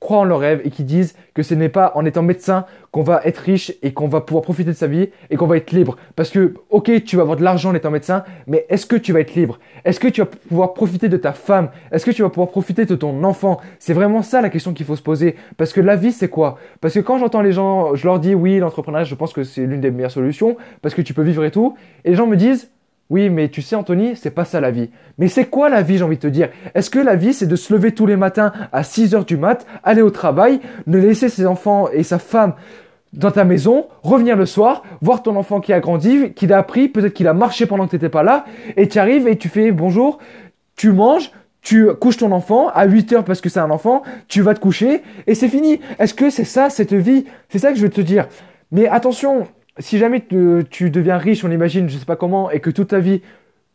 croient 0.00 0.18
en 0.18 0.24
leur 0.24 0.40
rêve 0.40 0.60
et 0.64 0.70
qui 0.70 0.84
disent 0.84 1.14
que 1.34 1.42
ce 1.42 1.54
n'est 1.54 1.68
pas 1.68 1.92
en 1.94 2.04
étant 2.04 2.22
médecin 2.22 2.66
qu'on 2.90 3.02
va 3.02 3.20
être 3.24 3.38
riche 3.38 3.72
et 3.82 3.92
qu'on 3.92 4.08
va 4.08 4.20
pouvoir 4.20 4.42
profiter 4.42 4.70
de 4.70 4.76
sa 4.76 4.86
vie 4.86 5.08
et 5.30 5.36
qu'on 5.36 5.46
va 5.46 5.56
être 5.56 5.72
libre. 5.72 5.96
Parce 6.14 6.30
que, 6.30 6.54
ok, 6.70 7.04
tu 7.04 7.16
vas 7.16 7.22
avoir 7.22 7.36
de 7.36 7.42
l'argent 7.42 7.70
en 7.70 7.74
étant 7.74 7.90
médecin, 7.90 8.24
mais 8.46 8.66
est-ce 8.68 8.86
que 8.86 8.96
tu 8.96 9.12
vas 9.12 9.20
être 9.20 9.34
libre? 9.34 9.58
Est-ce 9.84 9.98
que 9.98 10.08
tu 10.08 10.20
vas 10.20 10.26
pouvoir 10.26 10.74
profiter 10.74 11.08
de 11.08 11.16
ta 11.16 11.32
femme? 11.32 11.70
Est-ce 11.92 12.04
que 12.04 12.10
tu 12.10 12.22
vas 12.22 12.28
pouvoir 12.28 12.48
profiter 12.48 12.84
de 12.84 12.94
ton 12.94 13.24
enfant? 13.24 13.58
C'est 13.78 13.94
vraiment 13.94 14.22
ça 14.22 14.40
la 14.42 14.50
question 14.50 14.74
qu'il 14.74 14.86
faut 14.86 14.96
se 14.96 15.02
poser. 15.02 15.36
Parce 15.56 15.72
que 15.72 15.80
la 15.80 15.96
vie, 15.96 16.12
c'est 16.12 16.28
quoi? 16.28 16.58
Parce 16.80 16.94
que 16.94 17.00
quand 17.00 17.18
j'entends 17.18 17.42
les 17.42 17.52
gens, 17.52 17.94
je 17.94 18.06
leur 18.06 18.18
dis 18.18 18.34
oui, 18.34 18.58
l'entrepreneuriat, 18.58 19.04
je 19.04 19.14
pense 19.14 19.32
que 19.32 19.44
c'est 19.44 19.64
l'une 19.64 19.80
des 19.80 19.90
meilleures 19.90 20.10
solutions 20.10 20.56
parce 20.82 20.94
que 20.94 21.02
tu 21.02 21.14
peux 21.14 21.22
vivre 21.22 21.44
et 21.44 21.50
tout. 21.50 21.74
Et 22.04 22.10
les 22.10 22.16
gens 22.16 22.26
me 22.26 22.36
disent 22.36 22.70
oui, 23.08 23.30
mais 23.30 23.48
tu 23.48 23.62
sais, 23.62 23.76
Anthony, 23.76 24.16
c'est 24.16 24.30
pas 24.30 24.44
ça 24.44 24.60
la 24.60 24.70
vie. 24.70 24.90
Mais 25.18 25.28
c'est 25.28 25.44
quoi 25.46 25.68
la 25.68 25.82
vie, 25.82 25.98
j'ai 25.98 26.04
envie 26.04 26.16
de 26.16 26.22
te 26.22 26.26
dire? 26.26 26.48
Est-ce 26.74 26.90
que 26.90 26.98
la 26.98 27.14
vie, 27.14 27.32
c'est 27.32 27.46
de 27.46 27.54
se 27.54 27.72
lever 27.72 27.92
tous 27.92 28.06
les 28.06 28.16
matins 28.16 28.52
à 28.72 28.82
6 28.82 29.14
heures 29.14 29.24
du 29.24 29.36
mat, 29.36 29.64
aller 29.84 30.02
au 30.02 30.10
travail, 30.10 30.60
ne 30.86 30.98
laisser 30.98 31.28
ses 31.28 31.46
enfants 31.46 31.88
et 31.92 32.02
sa 32.02 32.18
femme 32.18 32.54
dans 33.12 33.30
ta 33.30 33.44
maison, 33.44 33.86
revenir 34.02 34.36
le 34.36 34.44
soir, 34.44 34.82
voir 35.00 35.22
ton 35.22 35.36
enfant 35.36 35.60
qui 35.60 35.72
a 35.72 35.80
grandi, 35.80 36.32
qui 36.34 36.52
a 36.52 36.58
appris, 36.58 36.88
peut-être 36.88 37.14
qu'il 37.14 37.28
a 37.28 37.32
marché 37.32 37.64
pendant 37.66 37.86
que 37.86 37.90
tu 37.90 37.96
n'étais 37.96 38.08
pas 38.08 38.24
là, 38.24 38.44
et 38.76 38.88
tu 38.88 38.98
arrives 38.98 39.28
et 39.28 39.36
tu 39.36 39.48
fais 39.48 39.70
bonjour, 39.70 40.18
tu 40.74 40.92
manges, 40.92 41.30
tu 41.62 41.86
couches 41.94 42.18
ton 42.18 42.32
enfant 42.32 42.68
à 42.68 42.86
8 42.86 43.12
heures 43.12 43.24
parce 43.24 43.40
que 43.40 43.48
c'est 43.48 43.60
un 43.60 43.70
enfant, 43.70 44.02
tu 44.28 44.42
vas 44.42 44.54
te 44.54 44.60
coucher, 44.60 45.02
et 45.26 45.34
c'est 45.34 45.48
fini. 45.48 45.80
Est-ce 45.98 46.12
que 46.12 46.28
c'est 46.28 46.44
ça, 46.44 46.70
cette 46.70 46.92
vie? 46.92 47.24
C'est 47.48 47.58
ça 47.58 47.70
que 47.70 47.78
je 47.78 47.82
veux 47.82 47.90
te 47.90 48.00
dire. 48.00 48.26
Mais 48.72 48.88
attention, 48.88 49.46
si 49.78 49.98
jamais 49.98 50.24
tu, 50.24 50.90
deviens 50.90 51.18
riche, 51.18 51.44
on 51.44 51.50
imagine, 51.50 51.88
je 51.88 51.98
sais 51.98 52.04
pas 52.04 52.16
comment, 52.16 52.50
et 52.50 52.60
que 52.60 52.70
toute 52.70 52.88
ta 52.88 52.98
vie, 52.98 53.22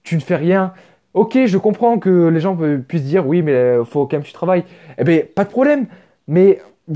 tu 0.04 0.16
ne 0.16 0.22
fais 0.22 0.36
rien, 0.36 0.74
ok, 1.14 1.46
je 1.46 1.58
comprends 1.58 2.00
que 2.00 2.28
les 2.28 2.40
gens 2.40 2.58
puissent 2.88 3.04
dire, 3.04 3.28
oui, 3.28 3.42
mais 3.42 3.54
euh, 3.54 3.84
faut 3.84 4.06
quand 4.06 4.14
même 4.14 4.24
que 4.24 4.28
tu 4.28 4.34
travailles. 4.34 4.64
Eh 4.98 5.04
bien, 5.04 5.22
pas 5.36 5.44
de 5.44 5.50
problème. 5.50 5.88
Mais 6.28 6.62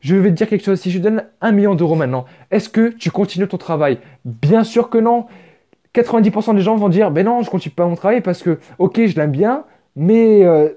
je 0.00 0.16
vais 0.16 0.30
te 0.30 0.34
dire 0.34 0.48
quelque 0.48 0.64
chose. 0.64 0.80
Si 0.80 0.90
je 0.90 0.98
donne 0.98 1.24
un 1.40 1.52
million 1.52 1.74
d'euros 1.74 1.94
maintenant, 1.94 2.26
est-ce 2.50 2.68
que 2.68 2.88
tu 2.88 3.10
continues 3.10 3.48
ton 3.48 3.58
travail? 3.58 3.98
Bien 4.24 4.64
sûr 4.64 4.90
que 4.90 4.98
non. 4.98 5.26
90% 5.94 6.54
des 6.54 6.60
gens 6.60 6.76
vont 6.76 6.88
dire, 6.88 7.10
ben 7.10 7.24
non, 7.24 7.42
je 7.42 7.50
continue 7.50 7.74
pas 7.74 7.86
mon 7.86 7.94
travail 7.94 8.20
parce 8.20 8.42
que, 8.42 8.58
ok, 8.78 9.06
je 9.06 9.16
l'aime 9.16 9.32
bien, 9.32 9.64
mais 9.96 10.44
euh, 10.44 10.68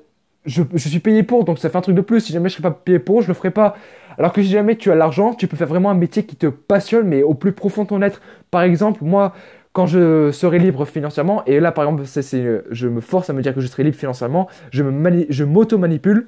je, 0.45 0.63
je, 0.73 0.89
suis 0.89 0.99
payé 0.99 1.21
pour, 1.21 1.43
donc 1.43 1.59
ça 1.59 1.69
fait 1.69 1.77
un 1.77 1.81
truc 1.81 1.95
de 1.95 2.01
plus. 2.01 2.21
Si 2.21 2.33
jamais 2.33 2.49
je 2.49 2.55
serais 2.55 2.63
pas 2.63 2.71
payé 2.71 2.97
pour, 2.97 3.21
je 3.21 3.27
le 3.27 3.33
ferai 3.33 3.51
pas. 3.51 3.75
Alors 4.17 4.33
que 4.33 4.41
si 4.41 4.49
jamais 4.49 4.75
tu 4.75 4.91
as 4.91 4.95
l'argent, 4.95 5.33
tu 5.33 5.47
peux 5.47 5.57
faire 5.57 5.67
vraiment 5.67 5.89
un 5.89 5.95
métier 5.95 6.25
qui 6.25 6.35
te 6.35 6.47
passionne, 6.47 7.07
mais 7.07 7.23
au 7.23 7.33
plus 7.33 7.51
profond 7.51 7.83
de 7.83 7.89
ton 7.89 8.01
être. 8.01 8.21
Par 8.49 8.61
exemple, 8.63 9.03
moi, 9.03 9.33
quand 9.73 9.87
je 9.87 10.31
serai 10.31 10.59
libre 10.59 10.85
financièrement, 10.85 11.43
et 11.45 11.59
là 11.59 11.71
par 11.71 11.85
exemple, 11.85 12.03
c'est, 12.05 12.63
je 12.69 12.87
me 12.87 13.01
force 13.01 13.29
à 13.29 13.33
me 13.33 13.41
dire 13.41 13.55
que 13.55 13.61
je 13.61 13.67
serai 13.67 13.83
libre 13.83 13.97
financièrement, 13.97 14.47
je, 14.71 15.43
m'auto-manipule. 15.43 16.27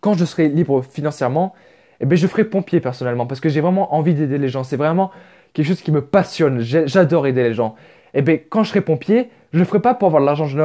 Quand 0.00 0.14
je 0.14 0.24
serai 0.24 0.48
libre 0.48 0.82
financièrement, 0.82 1.54
eh 2.00 2.06
bien, 2.06 2.16
je 2.16 2.28
ferai 2.28 2.44
pompier 2.44 2.78
personnellement, 2.78 3.26
parce 3.26 3.40
que 3.40 3.48
j'ai 3.48 3.60
vraiment 3.60 3.94
envie 3.94 4.14
d'aider 4.14 4.38
les 4.38 4.48
gens. 4.48 4.62
C'est 4.62 4.76
vraiment 4.76 5.10
quelque 5.52 5.66
chose 5.66 5.80
qui 5.80 5.90
me 5.90 6.00
passionne. 6.00 6.60
J'adore 6.60 7.26
aider 7.26 7.42
les 7.42 7.54
gens. 7.54 7.74
Eh 8.14 8.22
bien, 8.22 8.38
quand 8.48 8.62
je 8.62 8.68
serai 8.70 8.80
pompier, 8.80 9.30
je 9.52 9.58
ne 9.58 9.62
le 9.62 9.66
ferai 9.66 9.80
pas 9.80 9.94
pour 9.94 10.06
avoir 10.06 10.22
de 10.22 10.26
l'argent. 10.26 10.46
Je 10.46 10.56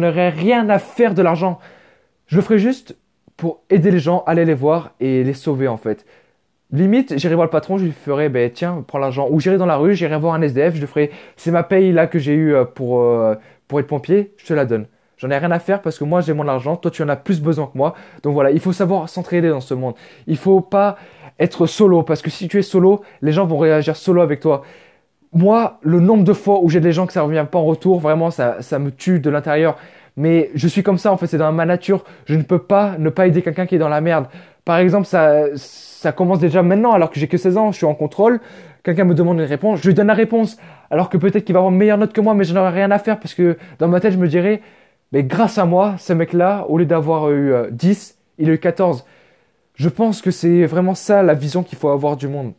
n'aurai 0.00 0.28
rien 0.30 0.68
à 0.68 0.78
faire 0.80 1.14
de 1.14 1.22
l'argent. 1.22 1.60
Je 2.26 2.34
le 2.36 2.42
ferai 2.42 2.58
juste 2.58 2.96
pour 3.36 3.62
aider 3.70 3.90
les 3.90 3.98
gens, 3.98 4.22
aller 4.26 4.44
les 4.44 4.54
voir 4.54 4.92
et 5.00 5.24
les 5.24 5.34
sauver 5.34 5.68
en 5.68 5.76
fait. 5.76 6.04
Limite, 6.72 7.18
j'irai 7.18 7.34
voir 7.34 7.46
le 7.46 7.50
patron, 7.50 7.76
je 7.76 7.84
lui 7.84 7.92
ferai, 7.92 8.30
ben 8.30 8.50
tiens, 8.50 8.82
prends 8.86 8.98
l'argent. 8.98 9.28
Ou 9.30 9.40
j'irai 9.40 9.58
dans 9.58 9.66
la 9.66 9.76
rue, 9.76 9.94
j'irai 9.94 10.16
voir 10.18 10.34
un 10.34 10.40
SDF, 10.40 10.74
je 10.74 10.80
lui 10.80 10.86
ferai, 10.86 11.10
c'est 11.36 11.50
ma 11.50 11.62
paye 11.62 11.92
là 11.92 12.06
que 12.06 12.18
j'ai 12.18 12.32
eu 12.32 12.54
euh, 12.54 12.64
pour, 12.64 13.00
euh, 13.00 13.34
pour 13.68 13.78
être 13.78 13.86
pompier, 13.86 14.32
je 14.38 14.46
te 14.46 14.54
la 14.54 14.64
donne. 14.64 14.86
J'en 15.18 15.30
ai 15.30 15.36
rien 15.36 15.50
à 15.50 15.58
faire 15.58 15.82
parce 15.82 15.98
que 15.98 16.04
moi 16.04 16.20
j'ai 16.20 16.32
mon 16.32 16.48
argent, 16.48 16.76
toi 16.76 16.90
tu 16.90 17.02
en 17.02 17.08
as 17.08 17.16
plus 17.16 17.40
besoin 17.40 17.66
que 17.66 17.76
moi. 17.76 17.94
Donc 18.22 18.32
voilà, 18.34 18.50
il 18.50 18.58
faut 18.58 18.72
savoir 18.72 19.08
s'entraider 19.08 19.50
dans 19.50 19.60
ce 19.60 19.74
monde. 19.74 19.94
Il 20.26 20.36
faut 20.36 20.60
pas 20.60 20.96
être 21.38 21.66
solo 21.66 22.02
parce 22.02 22.22
que 22.22 22.30
si 22.30 22.48
tu 22.48 22.58
es 22.58 22.62
solo, 22.62 23.02
les 23.20 23.32
gens 23.32 23.46
vont 23.46 23.58
réagir 23.58 23.94
solo 23.94 24.22
avec 24.22 24.40
toi. 24.40 24.62
Moi, 25.32 25.78
le 25.82 26.00
nombre 26.00 26.24
de 26.24 26.32
fois 26.32 26.60
où 26.60 26.68
j'ai 26.68 26.80
des 26.80 26.92
gens 26.92 27.06
que 27.06 27.12
ça 27.12 27.22
revient 27.22 27.46
pas 27.50 27.58
en 27.58 27.64
retour, 27.64 28.00
vraiment 28.00 28.30
ça, 28.30 28.62
ça 28.62 28.78
me 28.78 28.90
tue 28.90 29.20
de 29.20 29.30
l'intérieur 29.30 29.76
mais 30.16 30.50
je 30.54 30.68
suis 30.68 30.82
comme 30.82 30.98
ça 30.98 31.12
en 31.12 31.16
fait, 31.16 31.26
c'est 31.26 31.38
dans 31.38 31.52
ma 31.52 31.66
nature. 31.66 32.04
Je 32.26 32.34
ne 32.34 32.42
peux 32.42 32.58
pas 32.58 32.96
ne 32.98 33.10
pas 33.10 33.26
aider 33.26 33.42
quelqu'un 33.42 33.66
qui 33.66 33.76
est 33.76 33.78
dans 33.78 33.88
la 33.88 34.00
merde. 34.00 34.26
Par 34.64 34.78
exemple, 34.78 35.06
ça, 35.06 35.46
ça 35.56 36.12
commence 36.12 36.38
déjà 36.38 36.62
maintenant, 36.62 36.92
alors 36.92 37.10
que 37.10 37.18
j'ai 37.18 37.28
que 37.28 37.36
16 37.36 37.56
ans, 37.56 37.72
je 37.72 37.78
suis 37.78 37.86
en 37.86 37.94
contrôle. 37.94 38.40
Quelqu'un 38.84 39.04
me 39.04 39.14
demande 39.14 39.38
une 39.38 39.44
réponse, 39.44 39.80
je 39.80 39.88
lui 39.88 39.94
donne 39.94 40.08
la 40.08 40.14
réponse. 40.14 40.56
Alors 40.90 41.08
que 41.08 41.16
peut-être 41.16 41.44
qu'il 41.44 41.52
va 41.52 41.60
avoir 41.60 41.72
une 41.72 41.78
meilleure 41.78 41.98
note 41.98 42.12
que 42.12 42.20
moi, 42.20 42.34
mais 42.34 42.44
je 42.44 42.52
n'aurai 42.54 42.70
rien 42.70 42.90
à 42.90 42.98
faire 42.98 43.18
parce 43.18 43.34
que 43.34 43.56
dans 43.78 43.88
ma 43.88 44.00
tête, 44.00 44.12
je 44.12 44.18
me 44.18 44.28
dirais, 44.28 44.60
mais 45.12 45.22
grâce 45.24 45.58
à 45.58 45.64
moi, 45.64 45.96
ce 45.98 46.12
mec-là, 46.12 46.66
au 46.68 46.78
lieu 46.78 46.86
d'avoir 46.86 47.30
eu 47.30 47.54
10, 47.70 48.16
euh, 48.18 48.42
il 48.42 48.50
a 48.50 48.54
eu 48.54 48.58
14. 48.58 49.04
Je 49.74 49.88
pense 49.88 50.20
que 50.22 50.30
c'est 50.30 50.64
vraiment 50.64 50.94
ça 50.94 51.22
la 51.22 51.34
vision 51.34 51.62
qu'il 51.62 51.78
faut 51.78 51.88
avoir 51.88 52.16
du 52.16 52.28
monde. 52.28 52.52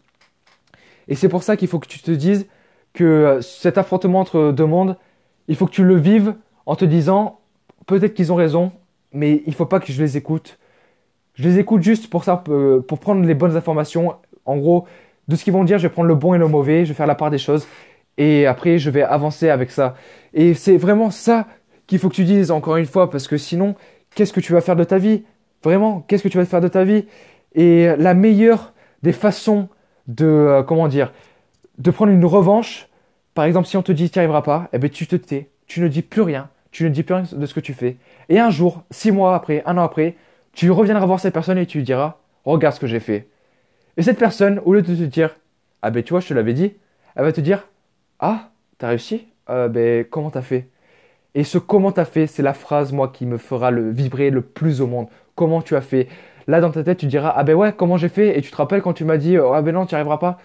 Et 1.08 1.16
c'est 1.16 1.30
pour 1.30 1.44
ça 1.44 1.58
qu'il 1.58 1.68
faut 1.68 1.80
que 1.80 1.88
tu 1.88 2.00
te 2.00 2.12
dises 2.12 2.48
que 2.94 3.04
euh, 3.04 3.42
cet 3.42 3.78
affrontement 3.78 4.20
entre 4.20 4.52
deux 4.52 4.66
mondes, 4.66 4.98
il 5.48 5.56
faut 5.56 5.66
que 5.66 5.72
tu 5.72 5.84
le 5.84 5.96
vives 5.96 6.36
en 6.66 6.76
te 6.76 6.86
disant, 6.86 7.40
peut-être 7.86 8.14
qu'ils 8.14 8.32
ont 8.32 8.36
raison, 8.36 8.72
mais 9.12 9.44
il 9.46 9.54
faut 9.54 9.66
pas 9.66 9.80
que 9.80 9.92
je 9.92 10.02
les 10.02 10.18
écoute. 10.18 10.58
Je 11.36 11.44
les 11.44 11.60
écoute 11.60 11.82
juste 11.82 12.10
pour 12.10 12.24
ça, 12.24 12.44
euh, 12.50 12.82
pour 12.82 13.00
prendre 13.00 13.26
les 13.26 13.34
bonnes 13.34 13.56
informations. 13.56 14.16
En 14.46 14.58
gros, 14.58 14.86
de 15.28 15.36
ce 15.36 15.44
qu'ils 15.44 15.54
vont 15.54 15.64
dire, 15.64 15.78
je 15.78 15.88
vais 15.88 15.94
prendre 15.94 16.08
le 16.08 16.16
bon 16.16 16.34
et 16.34 16.38
le 16.38 16.48
mauvais, 16.48 16.86
je 16.86 16.90
vais 16.90 16.96
faire 16.96 17.08
la 17.08 17.16
part 17.16 17.32
des 17.32 17.38
choses, 17.38 17.68
et 18.18 18.46
après, 18.46 18.78
je 18.78 18.90
vais 18.90 19.02
avancer 19.02 19.50
avec 19.50 19.72
ça. 19.72 19.96
Et 20.34 20.54
c'est 20.54 20.78
vraiment 20.78 21.12
ça 21.12 21.48
qu'il 21.88 22.00
faut 22.00 22.10
que 22.10 22.16
tu 22.16 22.26
dises 22.26 22.52
encore 22.52 22.78
une 22.78 22.86
fois, 22.86 23.10
parce 23.10 23.28
que 23.28 23.38
sinon, 23.38 23.76
qu'est-ce 24.16 24.34
que 24.34 24.40
tu 24.40 24.54
vas 24.54 24.62
faire 24.62 24.76
de 24.76 24.84
ta 24.84 24.98
vie? 24.98 25.24
Vraiment, 25.64 26.02
qu'est-ce 26.08 26.24
que 26.24 26.28
tu 26.28 26.38
vas 26.38 26.46
faire 26.46 26.62
de 26.62 26.68
ta 26.68 26.84
vie? 26.84 27.06
Et 27.56 27.88
la 27.98 28.14
meilleure 28.14 28.74
des 29.02 29.14
façons 29.14 29.70
de, 30.08 30.26
euh, 30.26 30.64
comment 30.64 30.88
dire, 30.88 31.14
de 31.78 31.92
prendre 31.92 32.12
une 32.12 32.26
revanche, 32.26 32.88
par 33.34 33.46
exemple, 33.46 33.68
si 33.68 33.78
on 33.78 33.82
te 33.82 33.92
dit 33.92 34.10
tu 34.10 34.20
n'y 34.20 34.22
arriveras 34.22 34.42
pas, 34.42 34.70
eh 34.74 34.78
ben, 34.78 34.90
tu 34.90 35.08
te 35.08 35.16
tais, 35.16 35.50
tu 35.66 35.82
ne 35.82 35.88
dis 35.88 36.02
plus 36.02 36.22
rien, 36.22 36.50
tu 36.74 36.84
ne 36.84 36.90
dis 36.90 37.04
plus 37.04 37.16
rien 37.16 37.24
de 37.32 37.46
ce 37.46 37.54
que 37.54 37.60
tu 37.62 37.74
fais. 37.74 37.98
Et 38.30 38.40
un 38.40 38.50
jour, 38.50 38.84
six 38.92 39.12
mois 39.12 39.36
après, 39.36 39.64
un 39.66 39.78
an 39.78 39.84
après, 39.84 40.16
tu 40.54 40.72
reviendras 40.72 41.06
voir 41.06 41.20
cette 41.20 41.34
personne 41.34 41.58
et 41.60 41.66
tu 41.68 41.78
lui 41.78 41.86
diras, 41.86 42.18
regarde 42.46 42.76
ce 42.76 42.80
que 42.82 42.88
j'ai 42.88 43.00
fait. 43.00 43.28
Et 43.98 44.04
cette 44.04 44.20
personne, 44.20 44.60
au 44.66 44.74
lieu 44.74 44.82
de 44.82 44.96
te 44.96 45.04
dire, 45.04 45.36
ah 45.84 45.92
ben 45.92 46.04
tu 46.04 46.12
vois, 46.12 46.20
je 46.20 46.28
te 46.28 46.34
l'avais 46.34 46.54
dit, 46.54 46.74
elle 47.16 47.26
va 47.26 47.32
te 47.34 47.42
dire 47.42 47.68
Ah, 48.20 48.50
t'as 48.80 48.90
réussi? 48.90 49.28
Euh, 49.50 49.70
Ben, 49.70 50.06
comment 50.06 50.32
t'as 50.32 50.42
fait? 50.42 50.70
Et 51.36 51.44
ce 51.44 51.58
comment 51.58 51.92
t'as 51.92 52.06
fait, 52.06 52.28
c'est 52.28 52.44
la 52.44 52.54
phrase, 52.54 52.94
moi, 52.94 53.10
qui 53.10 53.26
me 53.26 53.38
fera 53.38 53.72
le 53.72 53.92
vibrer 53.92 54.30
le 54.32 54.42
plus 54.42 54.82
au 54.82 54.88
monde. 54.88 55.08
Comment 55.36 55.62
tu 55.62 55.76
as 55.76 55.82
fait? 55.82 56.08
Là, 56.48 56.62
dans 56.62 56.72
ta 56.72 56.84
tête, 56.84 57.00
tu 57.00 57.08
diras 57.08 57.34
Ah 57.36 57.44
ben 57.44 57.56
ouais, 57.56 57.74
comment 57.74 57.98
j'ai 57.98 58.10
fait? 58.10 58.38
Et 58.38 58.42
tu 58.42 58.52
te 58.52 58.58
rappelles 58.58 58.82
quand 58.82 58.94
tu 58.94 59.06
m'as 59.06 59.18
dit 59.18 59.38
Ah 59.38 59.62
ben 59.62 59.74
non, 59.74 59.86
tu 59.86 59.96
n'y 59.96 59.98
arriveras 59.98 60.18
pas? 60.18 60.40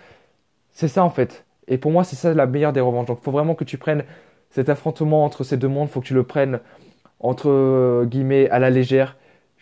C'est 0.73 0.89
ça, 0.89 1.05
en 1.05 1.11
fait. 1.11 1.45
Et 1.69 1.79
pour 1.79 1.91
moi, 1.93 2.05
c'est 2.05 2.17
ça 2.17 2.35
la 2.35 2.47
meilleure 2.47 2.73
des 2.73 2.81
revanches. 2.81 3.07
Donc, 3.07 3.19
il 3.21 3.25
faut 3.25 3.33
vraiment 3.33 3.55
que 3.55 3.65
tu 3.65 3.79
prennes 3.79 4.05
cet 4.51 4.69
affrontement 4.69 5.25
entre 5.25 5.45
ces 5.45 5.57
deux 5.57 5.69
mondes, 5.69 5.89
faut 5.89 6.01
que 6.01 6.07
tu 6.07 6.15
le 6.15 6.25
prennes 6.25 6.61
entre 7.21 7.49
euh, 7.49 8.05
guillemets 8.05 8.49
à 8.51 8.59
la 8.59 8.71
légère. 8.71 9.17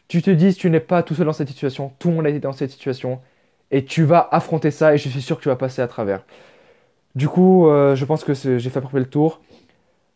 Tu 0.08 0.22
te 0.22 0.30
dis, 0.30 0.54
tu 0.54 0.70
n'es 0.70 0.80
pas 0.80 1.02
tout 1.02 1.14
seul 1.14 1.26
dans 1.26 1.32
cette 1.32 1.48
situation, 1.48 1.92
tout 1.98 2.08
le 2.08 2.14
monde 2.14 2.26
a 2.26 2.30
été 2.30 2.38
dans 2.38 2.52
cette 2.52 2.70
situation, 2.70 3.20
et 3.70 3.84
tu 3.84 4.04
vas 4.04 4.28
affronter 4.30 4.70
ça, 4.70 4.94
et 4.94 4.98
je 4.98 5.08
suis 5.08 5.22
sûr 5.22 5.36
que 5.36 5.42
tu 5.42 5.48
vas 5.48 5.56
passer 5.56 5.82
à 5.82 5.88
travers. 5.88 6.24
Du 7.14 7.28
coup, 7.28 7.68
euh, 7.68 7.96
je 7.96 8.04
pense 8.04 8.24
que 8.24 8.34
j'ai 8.34 8.70
fait 8.70 8.78
à 8.78 8.82
peu 8.82 8.88
près 8.88 8.98
le 9.00 9.06
tour. 9.06 9.40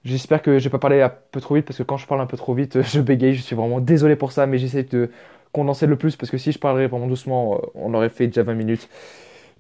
J'espère 0.04 0.42
que 0.42 0.58
j'ai 0.58 0.70
pas 0.70 0.78
parlé 0.78 1.02
un 1.02 1.12
peu 1.32 1.40
trop 1.40 1.56
vite, 1.56 1.66
parce 1.66 1.78
que 1.78 1.82
quand 1.82 1.96
je 1.96 2.06
parle 2.06 2.20
un 2.20 2.26
peu 2.26 2.36
trop 2.36 2.54
vite, 2.54 2.82
je 2.94 3.00
bégaye, 3.00 3.34
je 3.34 3.42
suis 3.42 3.56
vraiment 3.56 3.80
désolé 3.80 4.16
pour 4.16 4.32
ça, 4.32 4.46
mais 4.46 4.58
j'essaie 4.58 4.84
de 4.84 5.10
condenser 5.52 5.86
le 5.86 5.96
plus, 5.96 6.16
parce 6.16 6.30
que 6.30 6.38
si 6.38 6.52
je 6.52 6.58
parlerais 6.58 6.86
vraiment 6.86 7.08
doucement, 7.08 7.56
euh, 7.56 7.66
on 7.74 7.94
aurait 7.94 8.10
fait 8.10 8.28
déjà 8.28 8.42
20 8.42 8.54
minutes. 8.54 8.88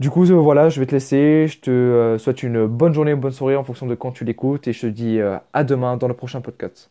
Du 0.00 0.10
coup, 0.10 0.24
voilà, 0.24 0.68
je 0.68 0.80
vais 0.80 0.86
te 0.86 0.92
laisser. 0.92 1.46
Je 1.46 1.60
te 1.60 2.16
souhaite 2.18 2.42
une 2.42 2.66
bonne 2.66 2.92
journée, 2.94 3.12
une 3.12 3.20
bonne 3.20 3.32
soirée 3.32 3.54
en 3.56 3.62
fonction 3.64 3.86
de 3.86 3.94
quand 3.94 4.10
tu 4.12 4.24
l'écoutes. 4.24 4.66
Et 4.66 4.72
je 4.72 4.80
te 4.80 4.86
dis 4.86 5.20
à 5.52 5.64
demain 5.64 5.96
dans 5.96 6.08
le 6.08 6.14
prochain 6.14 6.40
podcast. 6.40 6.90